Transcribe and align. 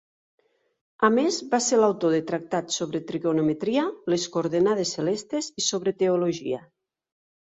A 1.07 1.09
més 1.15 1.35
va 1.51 1.57
ser 1.65 1.77
l'autor 1.81 2.13
de 2.15 2.21
tractats 2.31 2.79
sobre 2.81 3.01
trigonometria, 3.11 3.83
les 4.13 4.25
coordenades 4.37 4.95
celestes 4.97 5.51
i 5.63 5.67
sobre 5.67 5.97
teologia. 6.03 6.63